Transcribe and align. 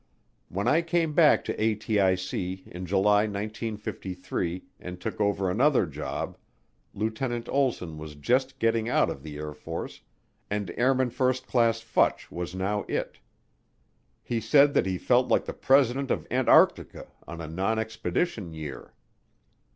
When 0.49 0.67
I 0.67 0.81
came 0.81 1.13
back 1.13 1.45
to 1.45 1.55
ATIC 1.57 2.65
in 2.67 2.87
July 2.87 3.27
1953 3.27 4.63
and 4.79 4.99
took 4.99 5.21
over 5.21 5.47
another 5.47 5.85
job, 5.85 6.37
Lieutenant 6.95 7.47
Olsson 7.47 7.99
was 7.99 8.15
just 8.15 8.57
getting 8.57 8.89
out 8.89 9.11
of 9.11 9.21
the 9.21 9.37
Air 9.37 9.53
Force 9.53 10.01
and 10.49 10.71
Al/c 10.71 11.05
Futch 11.13 12.31
was 12.31 12.55
now 12.55 12.83
it. 12.87 13.19
He 14.23 14.41
said 14.41 14.73
that 14.73 14.87
he 14.87 14.97
felt 14.97 15.27
like 15.27 15.45
the 15.45 15.53
President 15.53 16.09
of 16.09 16.25
Antarctica 16.31 17.05
on 17.27 17.39
a 17.39 17.47
non 17.47 17.77
expedition 17.77 18.55
year. 18.55 18.95